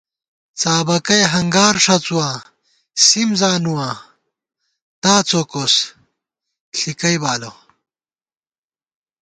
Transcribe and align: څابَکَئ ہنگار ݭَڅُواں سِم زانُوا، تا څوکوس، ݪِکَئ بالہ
څابَکَئ 0.59 1.21
ہنگار 1.33 1.73
ݭَڅُواں 1.83 2.35
سِم 3.05 3.29
زانُوا، 3.39 3.89
تا 5.01 5.13
څوکوس، 5.27 5.75
ݪِکَئ 6.77 7.15
بالہ 7.21 7.51